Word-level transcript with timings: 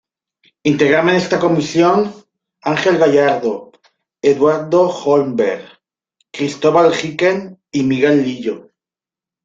Integraban 0.63 1.13
esta 1.13 1.39
comisión 1.39 2.11
Ángel 2.63 2.97
Gallardo, 2.97 3.71
Eduardo 4.19 4.89
Holmberg, 4.89 5.67
Cristóbal 6.31 6.91
Hicken, 6.95 7.59
y 7.71 7.83
Miguel 7.83 8.23
Lillo. 8.23 8.71